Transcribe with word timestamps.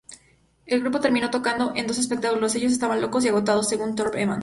El 0.65 0.81
grupo 0.81 0.99
terminó 0.99 1.29
tocando 1.29 1.73
en 1.75 1.85
dos 1.85 1.99
espectáculos 1.99 2.55
"Ellos 2.55 2.71
estaban 2.71 3.01
locos 3.01 3.23
y 3.23 3.27
agotados", 3.27 3.69
según 3.69 3.95
Thorpe-Evans. 3.95 4.39